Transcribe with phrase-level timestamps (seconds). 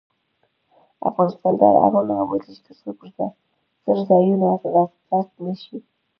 [1.09, 3.25] افغانستان تر هغو نه ابادیږي، ترڅو
[3.83, 4.47] څرځایونه
[5.09, 5.77] غصب نشي.